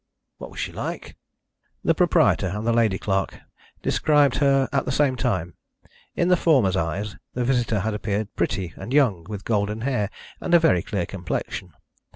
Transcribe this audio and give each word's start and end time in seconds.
"What 0.39 0.49
was 0.49 0.59
she 0.59 0.71
like?" 0.71 1.15
The 1.83 1.93
proprietor 1.93 2.47
and 2.47 2.65
the 2.65 2.73
lady 2.73 2.97
clerk 2.97 3.39
described 3.83 4.37
her 4.37 4.67
at 4.71 4.85
the 4.85 4.91
same 4.91 5.15
time. 5.15 5.53
In 6.15 6.27
the 6.27 6.35
former's 6.35 6.75
eyes 6.75 7.17
the 7.35 7.45
visitor 7.45 7.81
had 7.81 7.93
appeared 7.93 8.33
pretty 8.35 8.73
and 8.77 8.93
young 8.93 9.25
with 9.25 9.45
golden 9.45 9.81
hair 9.81 10.09
and 10.39 10.55
a 10.55 10.59
very 10.59 10.81
clear 10.81 11.05
complexion. 11.05 11.73